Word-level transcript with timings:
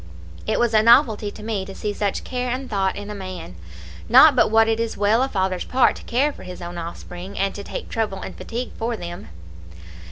It 0.47 0.57
was 0.59 0.73
a 0.73 0.81
novelty 0.81 1.29
to 1.29 1.43
me 1.43 1.63
to 1.63 1.75
see 1.75 1.93
such 1.93 2.23
care 2.23 2.49
and 2.49 2.67
thought 2.67 2.95
in 2.95 3.11
a 3.11 3.13
man, 3.13 3.53
not 4.09 4.35
but 4.35 4.49
what 4.49 4.67
it 4.67 4.79
is 4.79 4.97
well 4.97 5.21
a 5.21 5.29
father's 5.29 5.63
part 5.65 5.95
to 5.97 6.03
care 6.05 6.33
for 6.33 6.41
his 6.41 6.59
own 6.59 6.79
offspring, 6.79 7.37
and 7.37 7.53
to 7.53 7.63
take 7.63 7.87
trouble 7.87 8.19
and 8.21 8.35
fatigue 8.35 8.71
for 8.79 8.97
them. 8.97 9.27